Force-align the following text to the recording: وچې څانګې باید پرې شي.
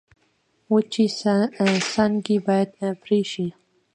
وچې 0.71 1.05
څانګې 1.91 2.37
باید 2.47 2.69
پرې 3.03 3.19
شي. 3.31 3.47